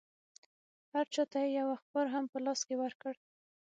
هر 0.93 1.05
چا 1.13 1.23
ته 1.31 1.37
یې 1.43 1.49
یو 1.59 1.67
اخبار 1.77 2.05
هم 2.13 2.25
په 2.31 2.37
لاس 2.45 2.59
کې 2.67 2.75
ورکړ. 2.81 3.13